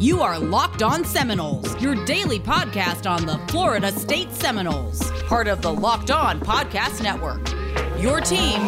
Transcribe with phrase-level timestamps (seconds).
[0.00, 5.62] You are Locked On Seminoles, your daily podcast on the Florida State Seminoles, part of
[5.62, 7.48] the Locked On Podcast Network.
[8.02, 8.66] Your team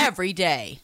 [0.00, 0.80] every day.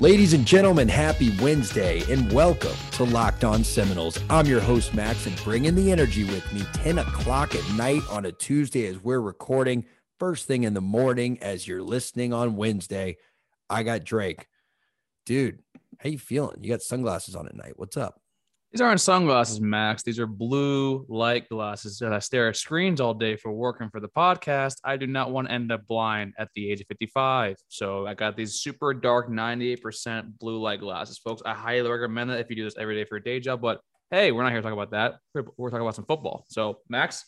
[0.00, 4.18] Ladies and gentlemen, happy Wednesday and welcome to Locked On Seminoles.
[4.30, 8.24] I'm your host, Max, and bringing the energy with me 10 o'clock at night on
[8.24, 9.84] a Tuesday as we're recording.
[10.18, 13.18] First thing in the morning as you're listening on Wednesday.
[13.68, 14.46] I got Drake.
[15.26, 15.58] Dude,
[15.98, 16.56] how you feeling?
[16.62, 17.74] You got sunglasses on at night.
[17.76, 18.18] What's up?
[18.72, 20.02] These aren't sunglasses, Max.
[20.02, 24.00] These are blue light glasses that I stare at screens all day for working for
[24.00, 24.76] the podcast.
[24.84, 27.56] I do not want to end up blind at the age of 55.
[27.68, 31.42] So I got these super dark 98% blue light glasses, folks.
[31.44, 33.60] I highly recommend that if you do this every day for a day job.
[33.60, 35.18] But hey, we're not here to talk about that.
[35.34, 36.46] We're, talking about some football.
[36.48, 37.24] So, Max,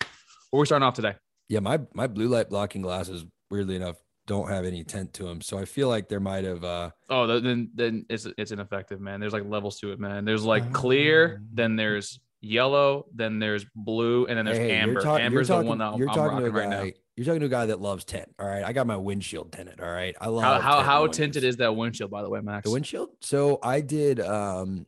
[0.51, 1.15] where are we starting off today?
[1.49, 5.41] Yeah, my my blue light blocking glasses, weirdly enough, don't have any tint to them.
[5.41, 6.63] So I feel like there might have.
[6.65, 9.21] uh Oh, then then it's it's ineffective, man.
[9.21, 10.25] There's like levels to it, man.
[10.25, 14.93] There's like clear, then there's yellow, then there's blue, and then there's Hey, amber.
[14.93, 16.71] you're talk- Amber's you're talking, the one that I'm, you're I'm talking to a rocking
[16.71, 16.77] guy.
[16.79, 16.93] right now.
[17.17, 18.33] You're talking to a guy that loves tint.
[18.39, 19.81] All right, I got my windshield tinted.
[19.81, 22.41] All right, I love How how, tint how tinted is that windshield, by the way,
[22.41, 22.65] Max?
[22.65, 23.09] the windshield?
[23.23, 24.21] So I did.
[24.21, 24.87] um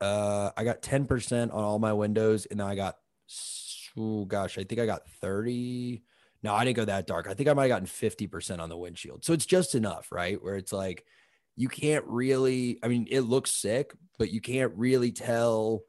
[0.00, 2.96] uh I got ten percent on all my windows, and I got.
[3.98, 6.02] Oh gosh, I think I got thirty.
[6.42, 7.26] No, I didn't go that dark.
[7.28, 9.24] I think I might have gotten fifty percent on the windshield.
[9.24, 10.42] So it's just enough, right?
[10.42, 11.04] Where it's like
[11.56, 12.78] you can't really.
[12.82, 15.82] I mean, it looks sick, but you can't really tell.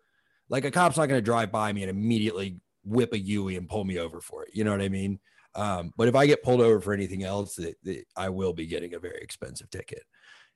[0.49, 3.69] Like a cop's not going to drive by me and immediately whip a Yui and
[3.69, 4.49] pull me over for it.
[4.53, 5.19] You know what I mean?
[5.53, 7.75] Um, but if I get pulled over for anything else, that
[8.15, 10.03] I will be getting a very expensive ticket,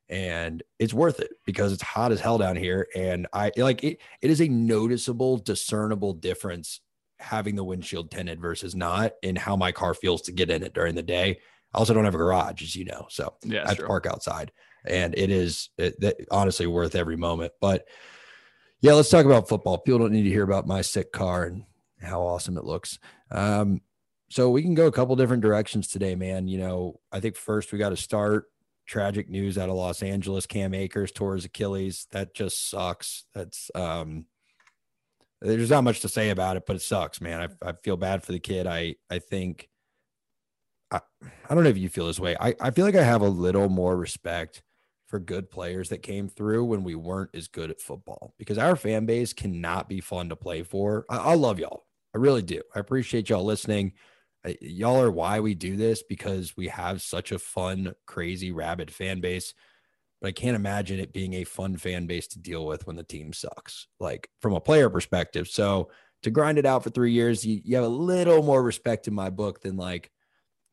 [0.10, 4.00] and it's worth it because it's hot as hell down here, and I like it.
[4.22, 6.80] It is a noticeable, discernible difference
[7.24, 10.74] having the windshield tinted versus not, and how my car feels to get in it
[10.74, 11.40] during the day.
[11.74, 14.06] I also don't have a garage, as you know, so Yeah, I have to park
[14.06, 14.52] outside,
[14.86, 17.54] and it is it, that, honestly worth every moment.
[17.60, 17.88] But
[18.82, 19.78] yeah, let's talk about football.
[19.78, 21.64] People don't need to hear about my sick car and
[22.02, 23.00] how awesome it looks.
[23.32, 23.82] Um,
[24.30, 26.48] so we can go a couple different directions today, man.
[26.48, 28.46] You know, I think first we got to start
[28.86, 30.46] tragic news out of Los Angeles.
[30.46, 32.08] Cam Akers tore his Achilles.
[32.12, 33.24] That just sucks.
[33.34, 34.26] That's um,
[35.44, 37.50] there's not much to say about it, but it sucks, man.
[37.64, 38.66] I, I feel bad for the kid.
[38.66, 39.70] I I think
[40.90, 41.02] I,
[41.50, 42.36] I don't know if you feel this way.
[42.40, 44.64] I, I feel like I have a little more respect
[45.08, 48.76] for good players that came through when we weren't as good at football because our
[48.76, 51.06] fan base cannot be fun to play for.
[51.10, 51.86] I, I love y'all.
[52.16, 52.62] I really do.
[52.76, 53.94] I appreciate y'all listening.
[54.62, 59.22] Y'all are why we do this because we have such a fun, crazy, rabid fan
[59.22, 59.54] base.
[60.24, 63.04] But I can't imagine it being a fun fan base to deal with when the
[63.04, 65.50] team sucks, like from a player perspective.
[65.50, 65.92] So
[66.22, 69.14] to grind it out for three years, you, you have a little more respect in
[69.14, 70.12] my book than like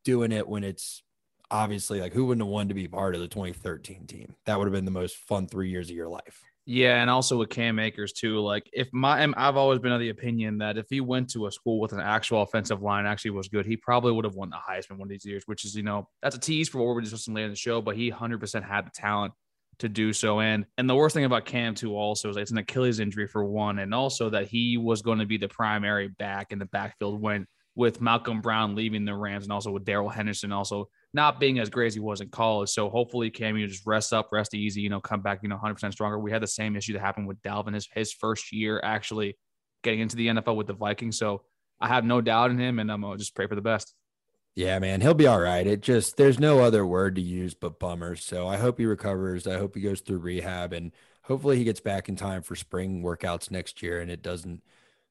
[0.05, 1.03] doing it when it's
[1.51, 4.37] obviously like who wouldn't have wanted to be part of the 2013 team?
[4.47, 6.45] That would have been the most fun three years of your life.
[6.65, 8.39] Yeah, and also with Cam Akers too.
[8.39, 11.51] Like if my, I've always been of the opinion that if he went to a
[11.51, 14.57] school with an actual offensive line, actually was good, he probably would have won the
[14.57, 15.43] Heisman one of these years.
[15.47, 17.81] Which is, you know, that's a tease for what we're discussing later in the show.
[17.81, 19.33] But he 100% had the talent
[19.81, 20.41] to do so.
[20.41, 23.45] And and the worst thing about Cam too also is it's an Achilles injury for
[23.45, 27.21] one, and also that he was going to be the primary back in the backfield
[27.21, 31.59] when with Malcolm Brown leaving the Rams, and also with Darrell Henderson also not being
[31.59, 32.69] as great as he was in college.
[32.69, 35.59] So hopefully Cam, you just rest up, rest easy, you know, come back, you know,
[35.63, 36.19] 100% stronger.
[36.19, 39.37] We had the same issue that happened with Dalvin his, his first year actually
[39.83, 41.19] getting into the NFL with the Vikings.
[41.19, 41.43] So
[41.81, 43.93] I have no doubt in him and I'm just pray for the best.
[44.55, 45.67] Yeah, man, he'll be all right.
[45.67, 48.17] It just there's no other word to use but bummer.
[48.17, 49.47] So I hope he recovers.
[49.47, 53.03] I hope he goes through rehab and hopefully he gets back in time for spring
[53.03, 54.63] workouts next year and it doesn't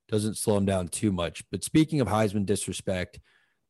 [0.09, 1.43] doesn't slow him down too much.
[1.51, 3.19] But speaking of Heisman disrespect,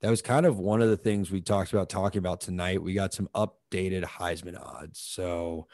[0.02, 2.82] that was kind of one of the things we talked about talking about tonight.
[2.82, 5.00] We got some updated Heisman odds.
[5.00, 5.68] So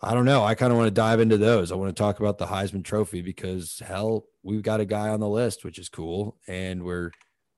[0.00, 0.42] I don't know.
[0.42, 1.70] I kind of want to dive into those.
[1.70, 5.20] I want to talk about the Heisman Trophy because hell, we've got a guy on
[5.20, 7.12] the list, which is cool, and we're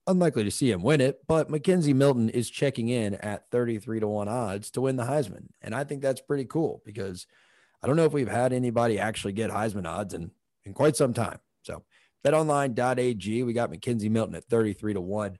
[0.06, 1.20] unlikely to see him win it.
[1.26, 5.47] But McKenzie Milton is checking in at 33 to 1 odds to win the Heisman.
[5.62, 7.27] And I think that's pretty cool because
[7.83, 10.30] I don't know if we've had anybody actually get Heisman odds in,
[10.65, 11.39] in quite some time.
[11.62, 11.83] So
[12.24, 15.39] betonline.ag, we got McKenzie Milton at 33 to 1.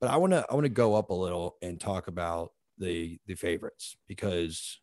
[0.00, 3.18] But I want to I want to go up a little and talk about the
[3.26, 4.78] the favorites because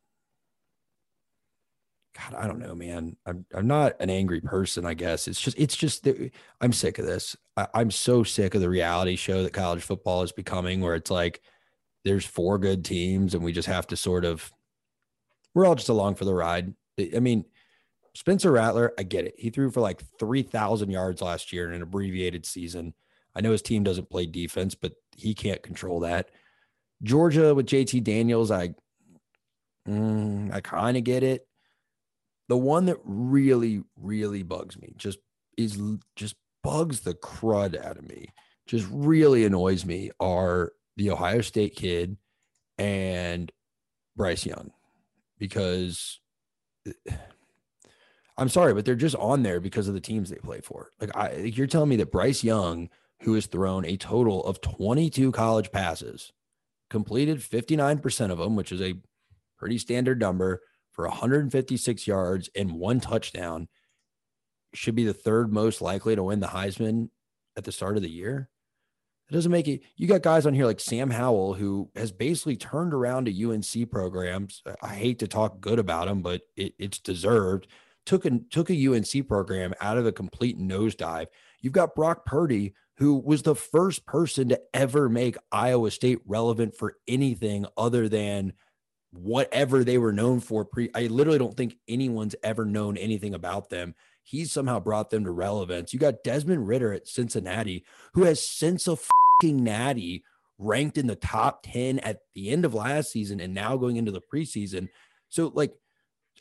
[2.18, 3.16] God, I don't know, man.
[3.25, 4.86] I'm I'm not an angry person.
[4.86, 6.08] I guess it's just it's just
[6.62, 7.36] I'm sick of this.
[7.57, 11.12] I, I'm so sick of the reality show that college football is becoming, where it's
[11.12, 11.42] like
[12.04, 14.52] there's four good teams and we just have to sort of
[15.54, 16.74] we're all just along for the ride.
[17.00, 17.46] I mean,
[18.13, 19.36] Spencer Rattler, I get it.
[19.38, 22.94] He threw for like three thousand yards last year in an abbreviated season.
[23.36, 26.30] I know his team doesn't play defense, but he can't control that.
[27.04, 28.75] Georgia with JT Daniels, I
[29.88, 31.48] mm, I kind of get it.
[32.48, 35.19] The one that really, really bugs me just
[35.58, 35.81] is
[36.16, 36.36] just
[36.66, 38.28] bugs the crud out of me,
[38.66, 42.18] just really annoys me are the Ohio State kid
[42.80, 43.52] and
[44.16, 44.72] Bryce Young
[45.38, 46.20] because
[48.38, 50.92] I'm sorry, but they're just on there because of the teams they play for.
[51.00, 52.90] Like I you're telling me that Bryce Young,
[53.22, 56.34] who has thrown a total of 22 college passes,
[56.90, 58.96] completed 59% of them, which is a
[59.58, 60.62] pretty standard number
[60.92, 63.68] for 156 yards and one touchdown,
[64.75, 67.10] should be the third most likely to win the Heisman
[67.57, 68.50] at the start of the year.
[69.30, 69.81] It doesn't make it.
[69.95, 73.89] You got guys on here like Sam Howell, who has basically turned around to UNC
[73.89, 74.62] programs.
[74.83, 77.68] I hate to talk good about him, but it, it's deserved.
[78.06, 81.25] Took a took a UNC program out of a complete nosedive.
[81.60, 86.77] You've got Brock Purdy, who was the first person to ever make Iowa State relevant
[86.77, 88.54] for anything other than
[89.12, 90.66] whatever they were known for.
[90.66, 93.95] Pre, I literally don't think anyone's ever known anything about them
[94.25, 95.94] he's somehow brought them to relevance.
[95.94, 98.98] You got Desmond Ridder at Cincinnati, who has since a
[99.44, 100.24] natty
[100.57, 104.12] ranked in the top 10 at the end of last season and now going into
[104.12, 104.89] the preseason.
[105.30, 105.74] So, like,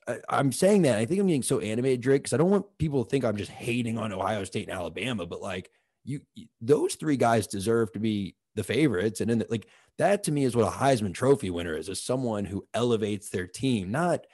[0.09, 2.79] I, am saying that I think I'm getting so animated, Drake, because I don't want
[2.79, 5.71] people to think I'm just hating on Ohio State and Alabama, but like,
[6.05, 6.21] you,
[6.61, 9.21] those three guys deserve to be the favorites.
[9.21, 9.67] And then, the, like,
[9.99, 13.47] that to me is what a Heisman Trophy winner is, is someone who elevates their
[13.47, 14.27] team, not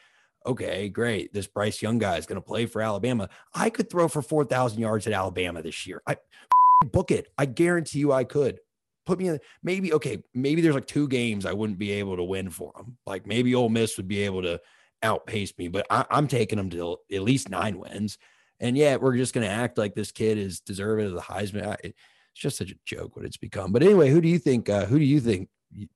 [0.47, 1.33] okay, great.
[1.33, 3.29] This Bryce Young guy is going to play for Alabama.
[3.55, 6.03] I could throw for 4,000 yards at Alabama this year.
[6.07, 6.17] I
[6.93, 7.29] book it.
[7.37, 8.61] I guarantee you I could.
[9.07, 12.23] Put me in maybe, okay, maybe there's like two games I wouldn't be able to
[12.23, 12.97] win for them.
[13.07, 14.61] Like maybe Ole Miss would be able to
[15.03, 18.19] outpace me, but I, am taking them to at least nine wins.
[18.61, 21.67] And yet we're just going to act like this kid is deserving of the Heisman.
[21.67, 21.97] I, it's
[22.35, 23.73] just such a joke what it's become.
[23.73, 24.69] But anyway, who do you think?
[24.69, 25.49] Uh, who do you think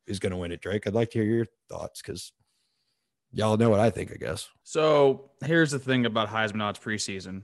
[0.07, 0.87] is going to win it, Drake?
[0.87, 2.33] I'd like to hear your thoughts because
[3.35, 4.49] y'all know what I think, I guess.
[4.63, 7.43] So here's the thing about Heisman odds preseason.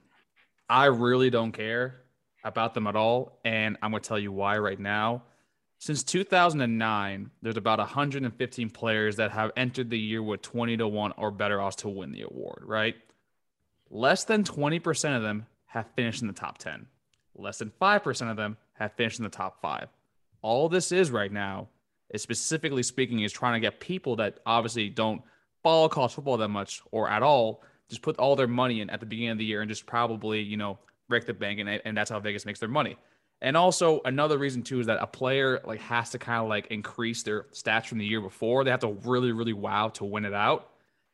[0.68, 2.02] I really don't care
[2.44, 3.40] about them at all.
[3.44, 5.24] And I'm going to tell you why right now.
[5.78, 11.14] Since 2009, there's about 115 players that have entered the year with 20 to 1
[11.16, 12.96] or better odds to win the award, right?
[13.90, 16.86] Less than 20% of them have finished in the top 10.
[17.34, 19.88] Less than 5% of them have finished in the top five.
[20.42, 21.68] All this is right now
[22.10, 25.22] is specifically speaking, is trying to get people that obviously don't
[25.62, 29.00] follow college football that much or at all, just put all their money in at
[29.00, 30.78] the beginning of the year and just probably, you know,
[31.08, 31.58] break the bank.
[31.60, 32.96] And, and that's how Vegas makes their money.
[33.42, 36.66] And also another reason too is that a player like has to kind of like
[36.68, 38.64] increase their stats from the year before.
[38.64, 40.70] They have to really, really wow to win it out.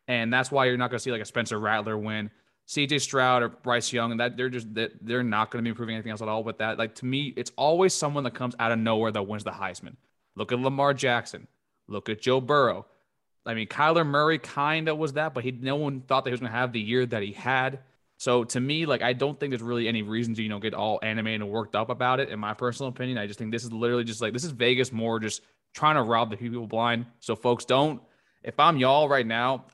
[0.08, 2.30] And that's why you're not going to see like a Spencer Rattler win,
[2.68, 5.94] CJ Stroud or Bryce Young, and that they're just they're not going to be improving
[5.94, 6.44] anything else at all.
[6.44, 9.44] with that, like to me, it's always someone that comes out of nowhere that wins
[9.44, 9.96] the Heisman.
[10.36, 11.48] Look at Lamar Jackson.
[11.88, 12.86] Look at Joe Burrow.
[13.46, 16.32] I mean, Kyler Murray kind of was that, but he no one thought that he
[16.32, 17.80] was going to have the year that he had.
[18.18, 20.74] So to me, like I don't think there's really any reason to you know get
[20.74, 22.30] all animated and worked up about it.
[22.30, 24.92] In my personal opinion, I just think this is literally just like this is Vegas
[24.92, 25.42] more just
[25.74, 27.06] trying to rob the people blind.
[27.20, 28.00] So folks, don't.
[28.42, 29.66] If I'm y'all right now,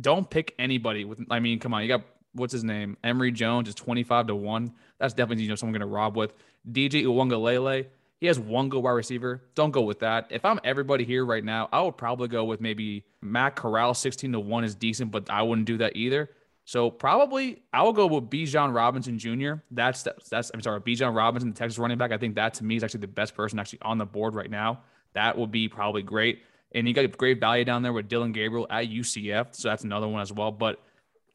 [0.00, 1.04] don't pick anybody.
[1.04, 2.02] With I mean, come on, you got
[2.32, 2.96] what's his name?
[3.02, 4.72] Emory Jones is 25 to one.
[4.98, 6.34] That's definitely you know someone going to rob with.
[6.70, 7.86] DJ Uiagalelei
[8.18, 9.42] he has one good wide receiver.
[9.54, 10.28] Don't go with that.
[10.30, 14.32] If I'm everybody here right now, I would probably go with maybe Matt Corral, 16
[14.32, 16.30] to 1 is decent, but I wouldn't do that either.
[16.64, 19.60] So probably I will go with Bijan Robinson Jr.
[19.70, 22.10] That's that's I'm sorry, Bijan Robinson, the Texas running back.
[22.10, 24.50] I think that to me is actually the best person actually on the board right
[24.50, 24.80] now.
[25.12, 26.42] That would be probably great.
[26.74, 29.54] And you got great value down there with Dillon Gabriel at UCF.
[29.54, 30.50] So that's another one as well.
[30.50, 30.80] But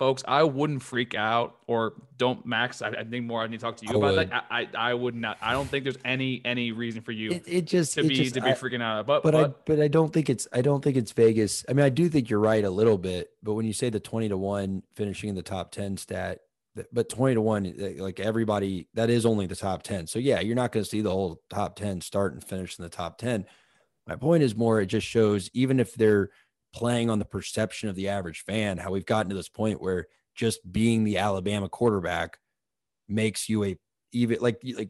[0.01, 2.81] folks, I wouldn't freak out or don't max.
[2.81, 4.31] I, I think more I need to talk to you I about would.
[4.31, 4.45] that.
[4.49, 5.37] I, I, I would not.
[5.43, 7.29] I don't think there's any any reason for you.
[7.29, 9.05] It, it just to it be just, to be freaking out.
[9.05, 11.63] But, but but I but I don't think it's I don't think it's Vegas.
[11.69, 13.29] I mean, I do think you're right a little bit.
[13.43, 16.39] But when you say the twenty to one finishing in the top ten stat,
[16.91, 20.39] but 20 to 1 eh, like everybody that is only the top 10 so yeah
[20.39, 23.17] you're not going to see the whole top 10 start and finish in the top
[23.17, 23.45] 10
[24.07, 26.29] my point is more it just shows even if they're
[26.73, 30.07] playing on the perception of the average fan how we've gotten to this point where
[30.35, 32.37] just being the Alabama quarterback
[33.07, 33.77] makes you a
[34.13, 34.89] even like like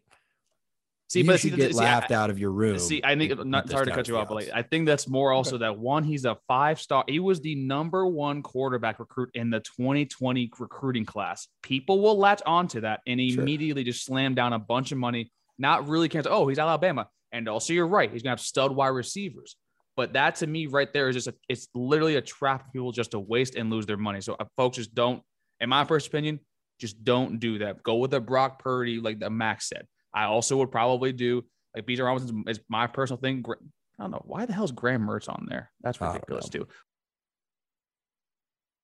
[1.11, 2.79] See, you but should see, get see, laughed I, out of your room.
[2.79, 5.33] See, I think not sorry to cut you off, but like, I think that's more
[5.33, 5.65] also okay.
[5.65, 7.03] that one, he's a five star.
[7.05, 11.49] He was the number one quarterback recruit in the 2020 recruiting class.
[11.63, 13.41] People will latch onto that and sure.
[13.41, 16.27] immediately just slam down a bunch of money, not really cares.
[16.29, 17.09] Oh, he's Alabama.
[17.33, 18.09] And also, you're right.
[18.09, 19.57] He's gonna have stud wide receivers.
[19.97, 22.91] But that to me right there is just a, it's literally a trap for people
[22.91, 24.21] just to waste and lose their money.
[24.21, 25.21] So uh, folks just don't
[25.61, 26.39] in my first opinion,
[26.79, 27.83] just don't do that.
[27.83, 29.85] Go with a Brock Purdy, like the Max said.
[30.13, 31.45] I also would probably do
[31.75, 33.45] like Bijan Robinson is my personal thing.
[33.47, 35.71] I don't know why the hell is Graham Mertz on there.
[35.81, 36.67] That's ridiculous too.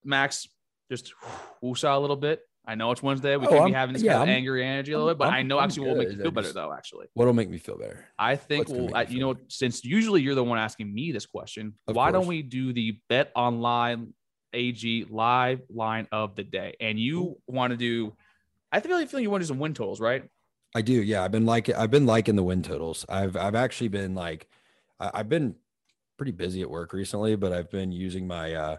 [0.05, 0.47] Max,
[0.89, 1.13] just
[1.61, 2.41] woosah a little bit.
[2.67, 3.37] I know it's Wednesday.
[3.37, 5.13] We Oh, can't I'm- be having this yeah, kind of I'm- angry energy a little
[5.13, 6.73] bit, but I'm- i know actually what will make you feel better just- though.
[6.73, 8.05] Actually, What'll make me feel better?
[8.19, 9.45] I think well, I, you know, better?
[9.47, 12.99] since usually you're the one asking me this question, Of why don't we do the
[13.07, 14.13] bet online
[14.53, 16.75] AG live line of the day?
[16.81, 18.13] And you want to do,
[18.71, 20.23] I feel you want to do some win totals, right?
[20.75, 21.01] I do.
[21.01, 23.05] Yeah, I've been like I've been liking the win totals.
[23.07, 24.47] I've I've actually been like
[24.99, 25.55] I, I've been
[26.17, 28.77] pretty busy at work recently, but I've been using my uh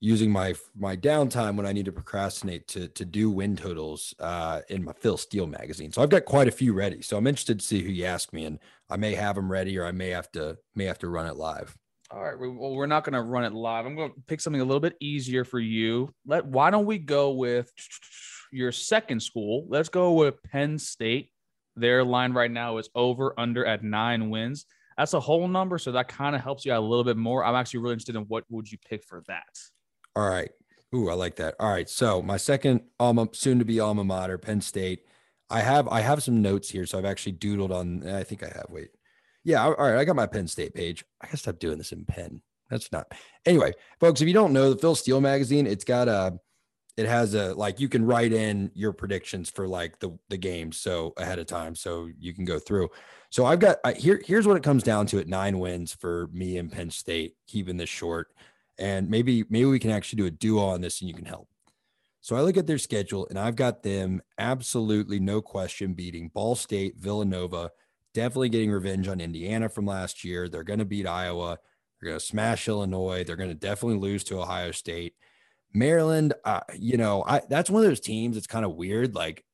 [0.00, 4.60] using my my downtime when I need to procrastinate to to do win totals uh
[4.68, 5.92] in my Phil Steele magazine.
[5.92, 7.02] So I've got quite a few ready.
[7.02, 9.78] So I'm interested to see who you ask me, and I may have them ready,
[9.78, 11.76] or I may have to may have to run it live.
[12.10, 12.38] All right.
[12.38, 13.84] Well, we're not going to run it live.
[13.84, 16.10] I'm going to pick something a little bit easier for you.
[16.26, 17.70] Let why don't we go with
[18.50, 19.66] your second school?
[19.68, 21.30] Let's go with Penn State.
[21.76, 24.64] Their line right now is over under at nine wins.
[24.96, 27.44] That's a whole number, so that kind of helps you out a little bit more.
[27.44, 29.46] I'm actually really interested in what would you pick for that.
[30.18, 30.50] All right.
[30.96, 31.54] Ooh, I like that.
[31.60, 31.88] All right.
[31.88, 35.04] So my second alma soon to be alma mater, Penn State.
[35.48, 36.86] I have I have some notes here.
[36.86, 38.66] So I've actually doodled on eh, I think I have.
[38.68, 38.88] Wait.
[39.44, 39.96] Yeah, all right.
[39.96, 41.04] I got my Penn State page.
[41.22, 42.42] I gotta stop doing this in pen.
[42.68, 43.12] That's not
[43.46, 44.20] anyway, folks.
[44.20, 46.40] If you don't know the Phil Steele magazine, it's got a
[46.96, 50.72] it has a like you can write in your predictions for like the the game
[50.72, 52.88] so ahead of time so you can go through
[53.30, 56.28] so i've got I, here here's what it comes down to at nine wins for
[56.32, 58.32] me and penn state keeping this short
[58.78, 61.48] and maybe maybe we can actually do a duo on this and you can help
[62.20, 66.54] so i look at their schedule and i've got them absolutely no question beating ball
[66.54, 67.70] state villanova
[68.14, 71.58] definitely getting revenge on indiana from last year they're going to beat iowa
[72.00, 75.14] they're going to smash illinois they're going to definitely lose to ohio state
[75.72, 79.14] Maryland, uh, you know, I that's one of those teams that's kind of weird.
[79.14, 79.44] Like,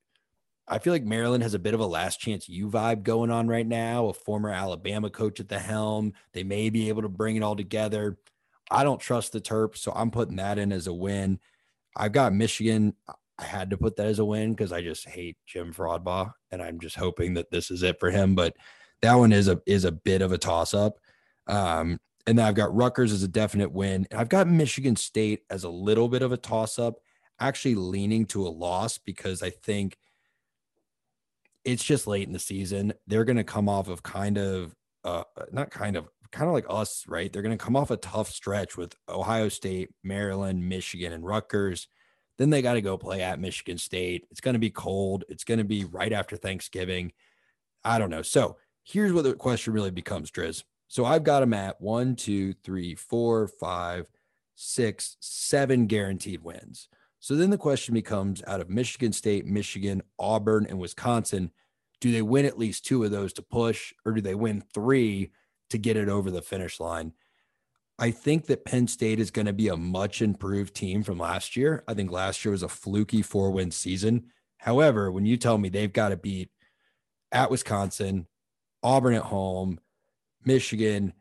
[0.66, 3.48] I feel like Maryland has a bit of a last chance you vibe going on
[3.48, 4.06] right now.
[4.06, 7.56] A former Alabama coach at the helm, they may be able to bring it all
[7.56, 8.16] together.
[8.74, 11.38] I don't trust the Terps, so I'm putting that in as a win.
[11.96, 12.94] I've got Michigan.
[13.38, 16.60] I had to put that as a win because I just hate Jim Fraudbaugh, and
[16.60, 18.34] I'm just hoping that this is it for him.
[18.34, 18.56] But
[19.02, 20.98] that one is a is a bit of a toss up.
[21.46, 24.06] Um, and then I've got Rutgers as a definite win.
[24.12, 26.94] I've got Michigan State as a little bit of a toss up,
[27.38, 29.98] actually leaning to a loss because I think
[31.64, 32.94] it's just late in the season.
[33.06, 36.66] They're going to come off of kind of, uh, not kind of, kind of like
[36.68, 37.32] us, right?
[37.32, 41.86] They're going to come off a tough stretch with Ohio State, Maryland, Michigan, and Rutgers.
[42.38, 44.26] Then they got to go play at Michigan State.
[44.30, 45.24] It's going to be cold.
[45.28, 47.12] It's going to be right after Thanksgiving.
[47.84, 48.22] I don't know.
[48.22, 50.64] So here's what the question really becomes, Driz.
[50.88, 54.06] So I've got them at one, two, three, four, five,
[54.56, 56.88] six, seven guaranteed wins.
[57.20, 61.52] So then the question becomes out of Michigan State, Michigan, Auburn, and Wisconsin,
[62.00, 65.30] do they win at least two of those to push, or do they win three
[65.70, 67.12] to get it over the finish line?
[67.98, 71.56] I think that Penn State is going to be a much improved team from last
[71.56, 71.84] year.
[71.86, 74.30] I think last year was a fluky four win season.
[74.58, 76.50] However, when you tell me they've got to beat
[77.30, 78.26] at Wisconsin,
[78.82, 79.78] Auburn at home,
[80.44, 81.12] Michigan,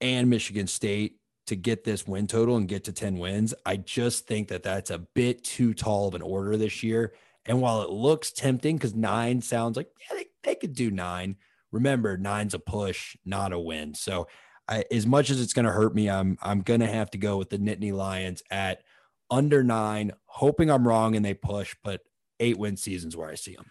[0.00, 4.26] and Michigan State to get this win total and get to 10 wins, I just
[4.26, 7.14] think that that's a bit too tall of an order this year.
[7.46, 11.36] And while it looks tempting because nine sounds like, yeah, they, they could do nine,
[11.72, 13.94] remember, nine's a push, not a win.
[13.94, 14.28] So,
[14.68, 17.18] I, as much as it's going to hurt me, I'm I'm going to have to
[17.18, 18.82] go with the Nittany Lions at
[19.30, 22.02] under nine, hoping I'm wrong and they push, but
[22.38, 23.70] eight win seasons where I see them.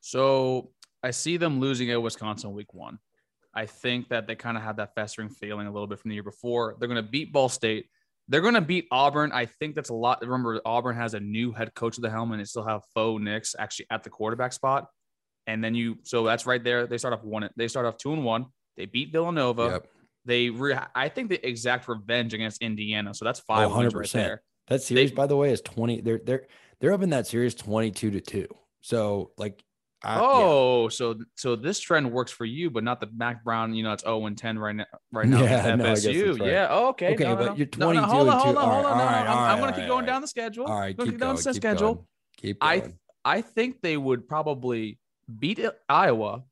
[0.00, 0.70] So
[1.02, 2.98] I see them losing at Wisconsin week one.
[3.54, 6.14] I think that they kind of had that festering feeling a little bit from the
[6.14, 6.76] year before.
[6.78, 7.86] They're going to beat Ball State.
[8.26, 9.30] They're going to beat Auburn.
[9.32, 10.22] I think that's a lot.
[10.22, 13.18] Remember, Auburn has a new head coach of the helm, and they still have Bo
[13.18, 14.88] Nix actually at the quarterback spot.
[15.46, 16.86] And then you, so that's right there.
[16.86, 17.48] They start off one.
[17.56, 18.46] They start off two and one.
[18.76, 19.64] They beat Villanova.
[19.64, 19.86] Yep.
[20.26, 23.12] They, re, I think the exact revenge against Indiana.
[23.14, 24.12] So that's five Oh, wins right 100%.
[24.12, 24.42] there.
[24.68, 26.00] That series, They- by the way, is 20.
[26.00, 26.46] They're they're
[26.80, 28.46] they're up in that series 22 to 2.
[28.80, 29.62] So like
[30.02, 30.20] I, yeah.
[30.22, 33.74] Oh, so so this trend works for you, but not the Mack Brown.
[33.74, 34.84] You know, it's 0 and 10 right now.
[35.12, 36.38] Right now, Yeah, no, FSU.
[36.40, 36.50] right.
[36.50, 36.68] Yeah.
[36.70, 37.14] Oh, okay.
[37.14, 37.54] Okay, No, but no.
[37.56, 38.92] you're no, 22 hold on, hold on, hold on.
[38.92, 40.66] All No, no, all I'm, right, going to keep right, going down the schedule.
[40.66, 41.94] All right, keep going, the keep schedule.
[41.94, 42.06] going,
[42.38, 42.92] Keep I-
[43.26, 44.98] I think they would probably
[45.38, 46.44] beat Iowa,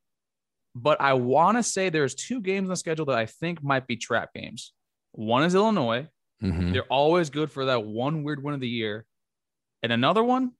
[0.75, 3.87] but I want to say there's two games on the schedule that I think might
[3.87, 4.73] be trap games.
[5.13, 6.09] One is Illinois.
[6.43, 6.73] Mhm.
[6.73, 9.07] They're always good for that one weird win of the year.
[9.83, 10.53] And another one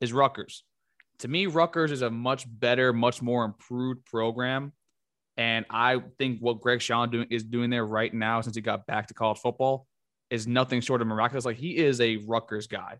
[0.00, 0.64] is Rutgers.
[1.18, 4.72] To me, Rutgers is a much better, much more improved program.
[5.36, 9.06] And I think what Greg Schiano is doing there right now, since he got back
[9.06, 9.86] to college football,
[10.30, 11.44] is nothing short of miraculous.
[11.44, 12.98] Like he is a Rutgers guy.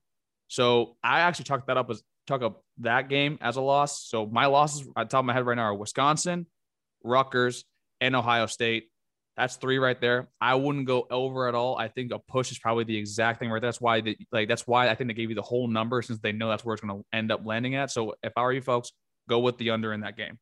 [0.49, 4.09] So I actually chalked that up as chalk up that game as a loss.
[4.09, 6.47] So my losses at the top of my head right now are Wisconsin,
[7.05, 7.65] Rutgers,
[8.01, 8.89] and Ohio State.
[9.37, 10.29] That's three right there.
[10.41, 11.79] I wouldn't go over at all.
[11.79, 13.63] I think a push is probably the exact thing right.
[13.63, 16.19] That's why the like that's why I think they gave you the whole number since
[16.19, 17.91] they know that's where it's going to end up landing at.
[17.91, 18.93] So if I were you folks,
[19.29, 20.39] go with the under in that game.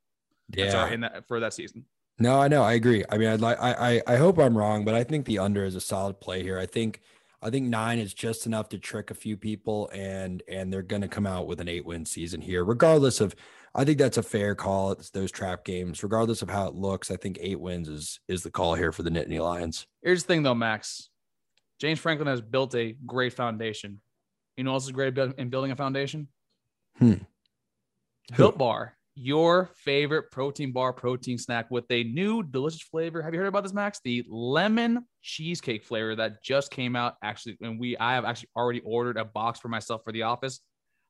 [0.54, 1.84] Yeah, Sorry, in that for that season.
[2.18, 2.62] No, I know.
[2.62, 3.04] I agree.
[3.08, 3.58] I mean, I'd like.
[3.60, 6.42] I, I I hope I'm wrong, but I think the under is a solid play
[6.42, 6.58] here.
[6.58, 7.00] I think
[7.42, 11.02] I think nine is just enough to trick a few people, and and they're going
[11.02, 13.34] to come out with an eight win season here, regardless of.
[13.72, 14.90] I think that's a fair call.
[14.90, 17.08] It's those trap games, regardless of how it looks.
[17.08, 19.86] I think eight wins is is the call here for the Nittany Lions.
[20.02, 21.08] Here's the thing, though, Max.
[21.80, 24.00] James Franklin has built a great foundation.
[24.56, 26.28] You know, what else is great in building a foundation.
[26.98, 27.14] Hmm.
[28.36, 33.20] Built Bar your favorite protein bar protein snack with a new delicious flavor.
[33.20, 34.00] Have you heard about this, Max?
[34.02, 37.16] The lemon cheesecake flavor that just came out.
[37.22, 40.60] Actually, and we I have actually already ordered a box for myself for the office.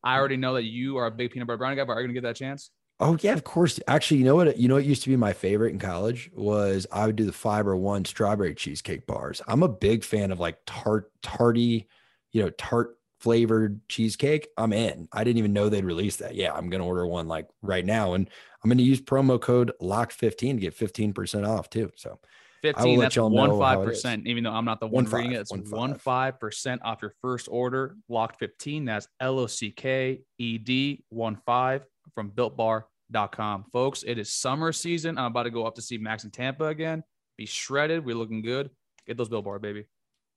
[0.03, 2.09] I already know that you are a big peanut butter brownie guy, but are you
[2.09, 2.71] gonna get that chance?
[2.99, 3.79] Oh yeah, of course.
[3.87, 4.59] Actually, you know what?
[4.59, 7.33] You know what used to be my favorite in college was I would do the
[7.33, 9.41] Fiber One strawberry cheesecake bars.
[9.47, 11.87] I'm a big fan of like tart, tarty,
[12.33, 15.09] you know, tart flavored cheesecake, I'm in.
[15.13, 16.35] I didn't even know they'd release that.
[16.35, 18.15] Yeah, I'm going to order one like right now.
[18.15, 18.29] And
[18.63, 21.91] I'm going to use promo code LOCK15 to get 15% off too.
[21.97, 22.19] So
[22.63, 25.41] 15, that's one five percent, even though I'm not the one, one reading it.
[25.41, 27.97] It's one five percent off your first order.
[28.09, 28.85] Locked 15.
[28.85, 33.65] That's L-O-C-K-E-D one five from builtbar.com.
[33.73, 35.17] Folks, it is summer season.
[35.17, 37.03] I'm about to go up to see Max in Tampa again.
[37.39, 38.05] Be shredded.
[38.05, 38.71] We're looking good.
[39.07, 39.87] Get those Built Bar, baby.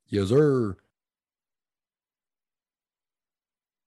[0.08, 0.78] Yes, sir.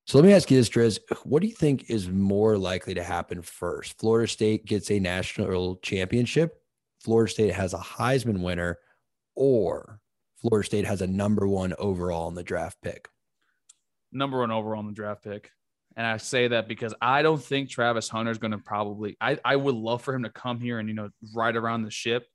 [0.07, 1.01] So let me ask you this, Drez.
[1.25, 3.99] What do you think is more likely to happen first?
[3.99, 6.63] Florida State gets a national championship,
[7.03, 8.79] Florida State has a Heisman winner,
[9.35, 10.01] or
[10.37, 13.09] Florida State has a number one overall in the draft pick?
[14.13, 15.51] Number one overall in the draft pick.
[15.97, 19.39] And I say that because I don't think Travis Hunter is going to probably, I,
[19.45, 22.27] I would love for him to come here and, you know, ride around the ship.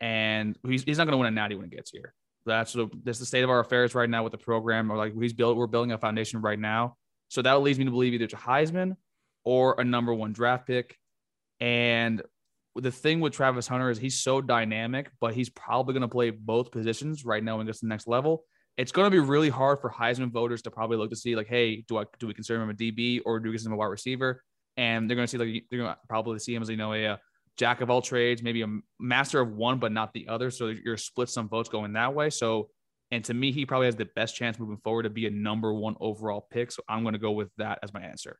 [0.00, 2.14] And he's, he's not going to win a natty when he gets here.
[2.46, 4.90] That's the, that's the state of our affairs right now with the program.
[4.90, 6.96] Or like he's built, we're building a foundation right now
[7.32, 8.94] so that leads me to believe either it's a Heisman
[9.42, 10.98] or a number one draft pick.
[11.60, 12.20] And
[12.76, 16.28] the thing with Travis Hunter is he's so dynamic, but he's probably going to play
[16.28, 18.44] both positions right now and gets to the next level.
[18.76, 21.46] It's going to be really hard for Heisman voters to probably look to see like,
[21.46, 23.78] hey, do I do we consider him a DB or do we consider him a
[23.78, 24.44] wide receiver?
[24.76, 26.92] And they're going to see like they're going to probably see him as you know
[26.92, 27.20] a, a
[27.56, 28.68] jack of all trades, maybe a
[29.00, 30.50] master of one but not the other.
[30.50, 32.28] So you're split some votes going that way.
[32.28, 32.68] So
[33.12, 35.72] and to me, he probably has the best chance moving forward to be a number
[35.72, 36.72] one overall pick.
[36.72, 38.38] So I'm going to go with that as my answer.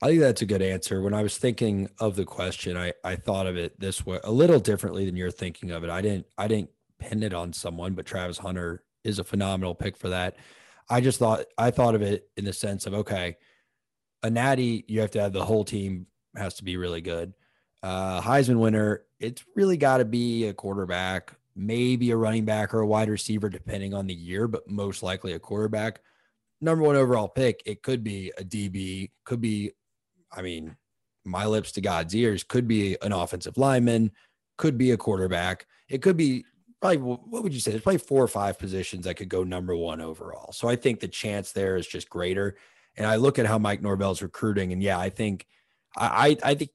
[0.00, 1.02] I think that's a good answer.
[1.02, 4.32] When I was thinking of the question, I, I thought of it this way a
[4.32, 5.90] little differently than you're thinking of it.
[5.90, 9.96] I didn't I didn't pin it on someone, but Travis Hunter is a phenomenal pick
[9.96, 10.36] for that.
[10.88, 13.36] I just thought I thought of it in the sense of okay,
[14.22, 17.34] a natty, you have to have the whole team has to be really good.
[17.82, 22.80] Uh Heisman winner, it's really got to be a quarterback, maybe a running back or
[22.80, 26.00] a wide receiver, depending on the year, but most likely a quarterback.
[26.60, 29.72] Number one overall pick, it could be a DB, could be,
[30.32, 30.76] I mean,
[31.24, 34.12] my lips to God's ears, could be an offensive lineman,
[34.56, 35.66] could be a quarterback.
[35.88, 36.44] It could be
[36.80, 37.72] probably, what would you say?
[37.72, 40.52] There's probably four or five positions that could go number one overall.
[40.52, 42.56] So I think the chance there is just greater.
[42.96, 45.46] And I look at how Mike Norvell's recruiting, and yeah, I think
[45.96, 46.70] I, I think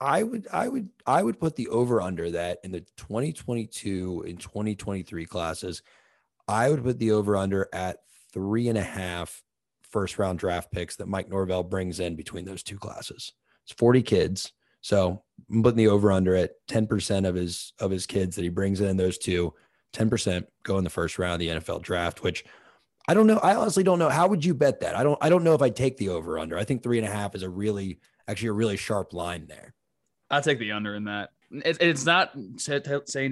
[0.00, 4.40] I would, I would, I would put the over under that in the 2022 and
[4.40, 5.82] 2023 classes.
[6.48, 7.98] I would put the over under at
[8.32, 9.42] three and a half
[9.82, 13.32] first round draft picks that Mike Norvell brings in between those two classes.
[13.64, 14.52] It's 40 kids.
[14.80, 18.48] So I'm putting the over under at 10% of his of his kids that he
[18.48, 19.52] brings in those two,
[19.92, 22.44] 10% go in the first round of the NFL draft, which
[23.06, 23.38] I don't know.
[23.38, 24.08] I honestly don't know.
[24.08, 24.96] How would you bet that?
[24.96, 26.56] I don't I don't know if I take the over under.
[26.56, 29.74] I think three and a half is a really actually a really sharp line there.
[30.30, 31.30] I take the under in that.
[31.50, 32.82] It, it's not saying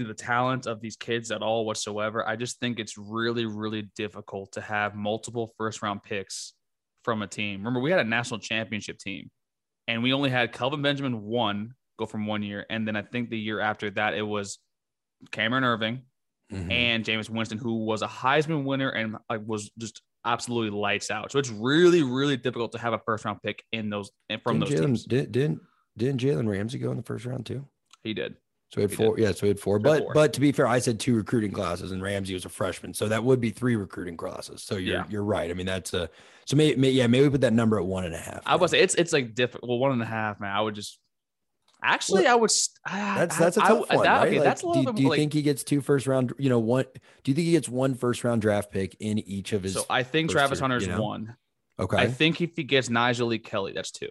[0.00, 2.26] to the talent of these kids at all whatsoever.
[2.26, 6.54] I just think it's really, really difficult to have multiple first round picks
[7.04, 7.60] from a team.
[7.60, 9.30] Remember, we had a national championship team,
[9.86, 13.30] and we only had Kelvin Benjamin one go from one year, and then I think
[13.30, 14.58] the year after that it was
[15.30, 16.02] Cameron Erving
[16.52, 16.70] mm-hmm.
[16.70, 21.30] and Jameis Winston, who was a Heisman winner and like was just absolutely lights out.
[21.30, 24.10] So it's really, really difficult to have a first round pick in those
[24.42, 25.04] from didn't those teams.
[25.04, 25.60] Did, didn't
[25.98, 27.66] didn't Jalen Ramsey go in the first round too?
[28.02, 28.36] He did.
[28.70, 29.16] So we had he four.
[29.16, 29.22] Did.
[29.22, 29.78] Yeah, so we had four.
[29.78, 30.14] But four.
[30.14, 33.08] but to be fair, I said two recruiting classes, and Ramsey was a freshman, so
[33.08, 34.62] that would be three recruiting classes.
[34.62, 35.04] So you're yeah.
[35.08, 35.50] you're right.
[35.50, 36.10] I mean, that's a
[36.44, 38.42] so maybe, maybe yeah maybe we put that number at one and a half.
[38.44, 39.66] I was it's it's like different.
[39.66, 40.54] Well, one and a half, man.
[40.54, 40.98] I would just
[41.82, 42.50] actually well, I would.
[42.86, 44.28] That's that's a tough I, one, that, right?
[44.28, 44.96] Okay, like, that's a little do, bit.
[44.96, 46.34] Do you like, think he gets two first round?
[46.38, 46.84] You know, one.
[47.24, 49.74] Do you think he gets one first round draft pick in each of his?
[49.74, 51.02] So I think Travis Hunter's you know?
[51.02, 51.36] one.
[51.80, 51.96] Okay.
[51.96, 54.10] I think if he gets Nyjalik Kelly, that's two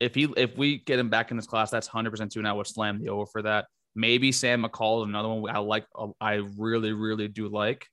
[0.00, 2.40] if he if we get him back in this class, that's hundred percent two.
[2.40, 3.66] And I would slam the over for that.
[3.94, 5.86] Maybe Sam McCall is another one I like.
[5.98, 7.86] uh, I really, really do like.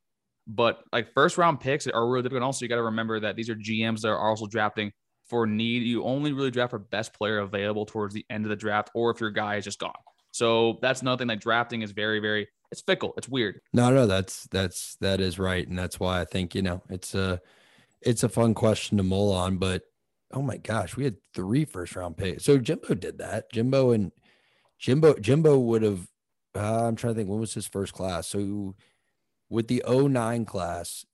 [0.46, 2.44] But like first round picks are really difficult.
[2.44, 4.92] Also, you got to remember that these are GMs that are also drafting
[5.30, 5.84] for need.
[5.84, 9.12] You only really draft for best player available towards the end of the draft, or
[9.12, 9.94] if your guy is just gone.
[10.32, 11.28] So that's another thing.
[11.28, 13.14] Like drafting is very, very it's fickle.
[13.18, 13.62] It's weird.
[13.72, 17.16] No, no, that's that's that is right, and that's why I think you know it's
[17.16, 17.40] a
[18.02, 19.58] it's a fun question to mull on.
[19.58, 19.84] But
[20.34, 22.44] oh my gosh, we had three first round picks.
[22.44, 23.52] So Jimbo did that.
[23.52, 24.12] Jimbo and
[24.80, 26.08] Jimbo Jimbo would have.
[26.56, 28.28] Uh, I'm trying to think when was his first class.
[28.28, 28.76] So
[29.50, 31.06] with the 09 class,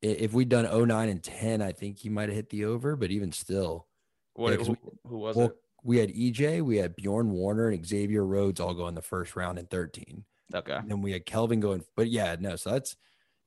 [0.00, 2.96] if we'd done 09 and 10, I think he might have hit the over.
[2.96, 3.86] But even still,
[4.34, 5.56] What, Yeah, who, who was well, it?
[5.84, 9.36] we had EJ, we had Bjoern Werner, and Xavier Rhodes all go in the first
[9.36, 10.24] round in 13.
[10.54, 10.74] Okay.
[10.74, 12.56] And then we had Kelvin going, but yeah, no.
[12.56, 12.96] So that's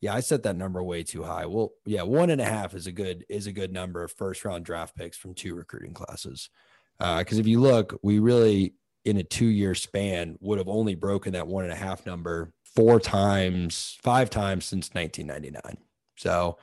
[0.06, 1.48] yeah, I set that number way too high.
[1.48, 4.46] Well, yeah, one and a half is a good is a good number of first
[4.46, 6.52] round draft picks from two recruiting classes.
[7.00, 10.94] Uh, because if you look, we really in a two year span would have only
[10.94, 15.84] broken that one and a half number four times, five times since 1999.
[16.18, 16.60] So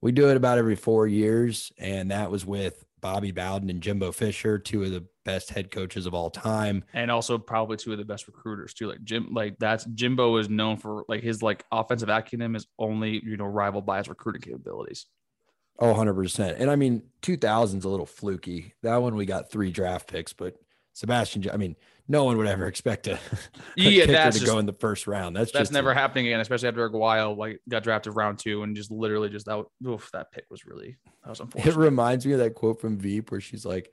[0.00, 4.12] we do it about every four years, and that was with Bobby Bowden and Jimbo
[4.12, 6.84] Fisher, two of the best head coaches of all time.
[6.92, 8.88] and also probably two of the best recruiters too.
[8.88, 13.22] Like Jim, like that's Jimbo is known for like his like offensive acumen is only
[13.24, 15.06] you know rivaled by his recruiting capabilities.
[15.78, 16.60] Oh, 100%.
[16.60, 18.74] And I mean, 2000's a little fluky.
[18.82, 20.56] That one we got three draft picks, but
[20.92, 21.74] Sebastian, I mean,
[22.10, 23.18] no one would ever expect a, a
[23.76, 25.36] Yeah, kicker that's to just- go in the first round.
[25.36, 28.74] That's, That's just never happening again, especially after Aguayo like got drafted round two and
[28.74, 31.74] just literally just that oof, that pick was really that was unfortunate.
[31.74, 33.92] It reminds me of that quote from Veep where she's like,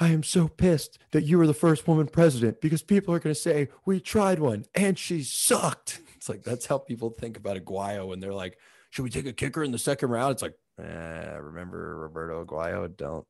[0.00, 3.34] I am so pissed that you were the first woman president because people are going
[3.34, 6.00] to say we tried one and she sucked.
[6.16, 8.58] It's like that's how people think about Aguayo when they're like,
[8.90, 10.32] should we take a kicker in the second round?
[10.32, 12.96] It's like, eh, remember Roberto Aguayo?
[12.96, 13.24] Don't.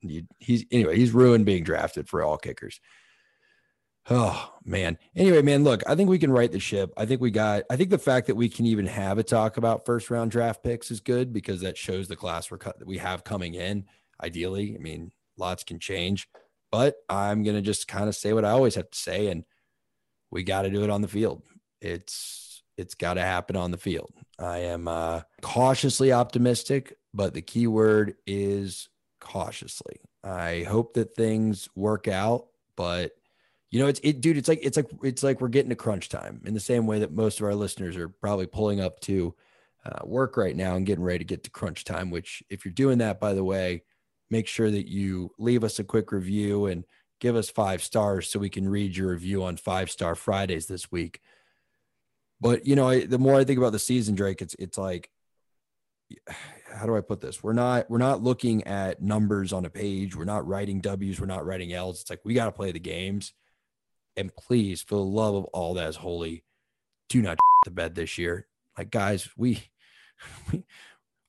[0.00, 0.96] You, he's anyway.
[0.96, 2.80] He's ruined being drafted for all kickers.
[4.08, 4.98] Oh man.
[5.14, 6.92] Anyway, man, look, I think we can right the ship.
[6.96, 7.64] I think we got.
[7.70, 10.62] I think the fact that we can even have a talk about first round draft
[10.62, 13.84] picks is good because that shows the class we're cut that we have coming in.
[14.22, 16.28] Ideally, I mean, lots can change,
[16.70, 19.44] but I'm gonna just kind of say what I always have to say, and
[20.30, 21.42] we got to do it on the field.
[21.80, 24.12] It's it's got to happen on the field.
[24.38, 28.88] I am uh, cautiously optimistic, but the key word is
[29.20, 30.00] cautiously.
[30.24, 33.12] I hope that things work out, but
[33.70, 34.36] you know, it's it, dude.
[34.36, 37.00] It's like it's like it's like we're getting to crunch time in the same way
[37.00, 39.34] that most of our listeners are probably pulling up to
[39.86, 42.10] uh, work right now and getting ready to get to crunch time.
[42.10, 43.84] Which, if you're doing that, by the way,
[44.28, 46.84] make sure that you leave us a quick review and
[47.20, 50.90] give us five stars so we can read your review on Five Star Fridays this
[50.90, 51.20] week.
[52.40, 55.10] But you know, I, the more I think about the season, Drake, it's it's like,
[56.74, 57.40] how do I put this?
[57.40, 60.16] We're not we're not looking at numbers on a page.
[60.16, 61.20] We're not writing W's.
[61.20, 62.00] We're not writing L's.
[62.00, 63.32] It's like we got to play the games.
[64.16, 66.44] And please, for the love of all that is holy,
[67.08, 68.46] do not the bed this year.
[68.76, 69.62] Like guys, we,
[70.52, 70.64] we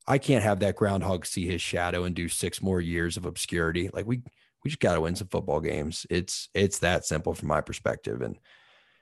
[0.07, 3.89] I can't have that groundhog see his shadow and do six more years of obscurity.
[3.93, 4.21] Like we
[4.63, 6.05] we just got to win some football games.
[6.09, 8.21] It's it's that simple from my perspective.
[8.21, 8.37] And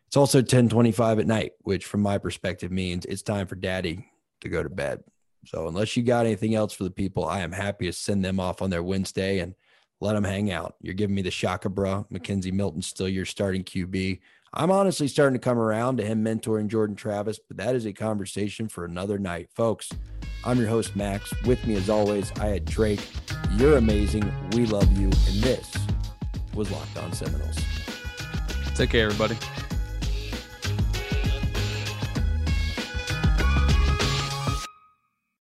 [0.08, 4.10] it's also 1025 at night, which from my perspective means it's time for daddy
[4.42, 5.04] to go to bed.
[5.46, 8.40] So unless you got anything else for the people, I am happy to send them
[8.40, 9.56] off on their Wednesday and
[10.02, 10.76] let them hang out.
[10.82, 12.06] You're giving me the shaka, bro.
[12.12, 14.20] McKenzie Milton still your starting QB.
[14.54, 17.94] I'm honestly starting to come around to him mentoring Jordan Travis, but that is a
[17.94, 19.90] conversation for another night, folks.
[20.44, 21.34] I'm your host, Max.
[21.44, 23.06] With me, as always, I had Drake.
[23.58, 24.32] You're amazing.
[24.54, 25.06] We love you.
[25.08, 25.72] And this
[26.56, 27.58] was Locked On Seminoles.
[28.76, 29.38] Take care, everybody.